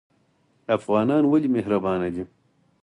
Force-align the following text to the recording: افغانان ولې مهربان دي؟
افغانان 0.77 1.23
ولې 1.27 1.49
مهربان 1.55 2.01
دي؟ 2.13 2.23